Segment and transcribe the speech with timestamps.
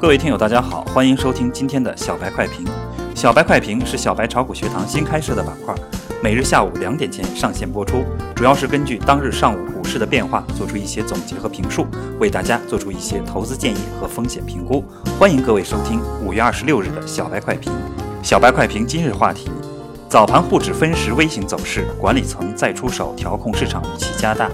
[0.00, 2.66] 各位听友，大家好，欢迎收听今天的小白快评。
[3.14, 5.74] 小白快评是小白炒股学堂新开设的板块，
[6.22, 8.02] 每日下午两点前上线播出，
[8.34, 11.86] 主要是根据当日上午股市的变化做出一些总结和评述，
[12.18, 14.82] 为大家做出一些投资建议和风险评估。
[15.18, 17.70] 欢迎各位收听五月二十六日的小白快评。
[18.22, 19.50] 小白快评今日话题：
[20.08, 24.48] 早盘沪指分时微型走势，管理层再出手调控市场预期加大。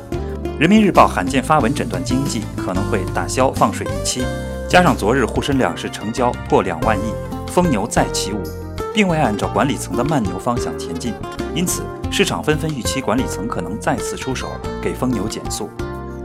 [0.58, 4.24] 人民日报罕见发文诊断经济可能会打消放水预期。
[4.68, 7.02] 加上昨日沪深两市成交破两万亿，
[7.46, 8.42] 疯牛再起舞，
[8.92, 11.14] 并未按照管理层的慢牛方向前进，
[11.54, 14.48] 因此市场纷纷预期管理层可能再次出手
[14.82, 15.70] 给疯牛减速。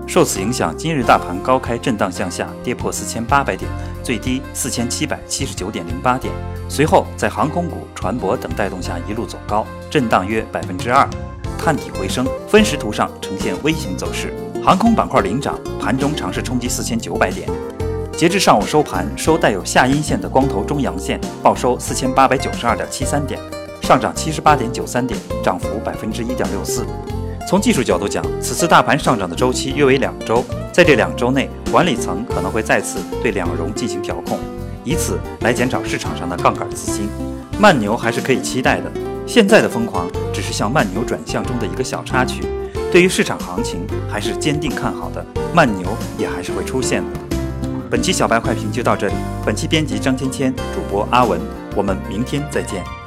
[0.07, 3.71] 受此影响，今日大盘高开震荡向下，跌破四千八百点，
[4.03, 6.33] 最低四千七百七十九点零八点。
[6.67, 11.07] 随后在航空股、船舶等带动下一路走高，震荡约百分之二，
[11.59, 12.25] 探底回升。
[12.47, 14.33] 分时图上呈现微型走势，
[14.65, 17.47] 航空板块领涨，盘中尝试冲击四千九百点。
[18.21, 23.39] 截至上午收盘，收带有下阴线的光头中阳线，报收四千八百九十二点七三点，
[23.81, 26.85] 上涨七十八点九三点，涨幅百分之一点六四。
[27.49, 34.37] 从技术角度讲，此次大盘上涨的周期约为两周，在这两周内，管理层可能会再次对两融进行调控，
[34.83, 37.09] 以此来减少市场上的杠杆资金。
[37.57, 38.91] 慢牛还是可以期待的，
[39.25, 42.43] 现在的疯狂只是向慢牛转向中的一个小插曲。
[42.91, 45.87] 对于市场行情，还是坚定看好的，慢牛
[46.19, 47.30] 也还是会出现的。
[47.91, 49.13] 本期小白快评就到这里。
[49.45, 51.41] 本期编辑张芊芊，主播阿文，
[51.75, 53.01] 我们明天再见。